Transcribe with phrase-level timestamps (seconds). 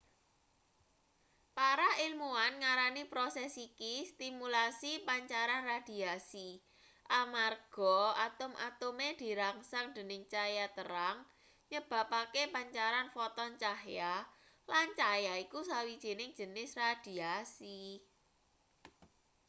[1.57, 6.49] para ilmuan ngarani proses iki stimulasi pancaran radiasi
[7.21, 11.17] amarga atom-atome dirangsang dening cahya terang
[11.71, 14.13] nyebabake pancaran foton cahya
[14.71, 17.79] lan cahya iku sawijining jenis radiasi